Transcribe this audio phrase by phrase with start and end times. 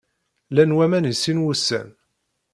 [0.51, 1.89] Llan waman i sin wussan.